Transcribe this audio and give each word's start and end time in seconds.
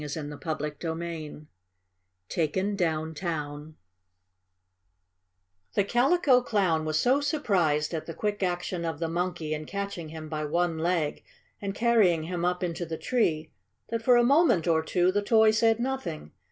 CHAPTER 0.01 0.95
V 0.95 1.41
TAKEN 2.27 2.75
DOWN 2.75 3.13
TOWN 3.13 3.75
The 5.75 5.83
Calico 5.83 6.41
Clown 6.41 6.85
was 6.85 6.97
so 6.99 7.21
surprised 7.21 7.93
at 7.93 8.07
the 8.07 8.15
quick 8.15 8.41
action 8.41 8.83
of 8.83 8.97
the 8.97 9.07
monkey 9.07 9.53
in 9.53 9.65
catching 9.65 10.09
him 10.09 10.27
by 10.27 10.43
one 10.43 10.79
leg 10.79 11.23
and 11.61 11.75
carrying 11.75 12.23
him 12.23 12.43
up 12.43 12.63
into 12.63 12.83
the 12.83 12.97
tree, 12.97 13.51
that, 13.89 14.01
for 14.01 14.15
a 14.17 14.23
moment 14.23 14.67
or 14.67 14.81
two, 14.81 15.11
the 15.11 15.21
toy 15.21 15.51
said 15.51 15.79
nothing. 15.79 16.31